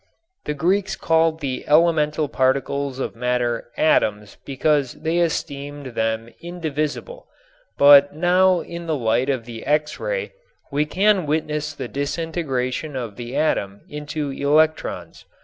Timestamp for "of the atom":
12.95-13.81